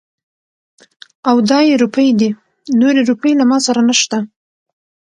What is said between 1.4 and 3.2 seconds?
دا يې روپۍ دي. نورې